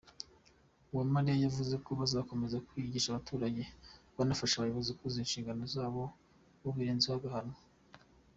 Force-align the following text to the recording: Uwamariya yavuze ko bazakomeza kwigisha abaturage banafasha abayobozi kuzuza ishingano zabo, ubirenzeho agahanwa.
Uwamariya 0.91 1.37
yavuze 1.45 1.73
ko 1.85 1.91
bazakomeza 1.99 2.63
kwigisha 2.67 3.07
abaturage 3.09 3.63
banafasha 4.17 4.55
abayobozi 4.57 4.91
kuzuza 4.97 5.23
ishingano 5.25 5.63
zabo, 5.73 6.01
ubirenzeho 6.67 7.15
agahanwa. 7.17 7.57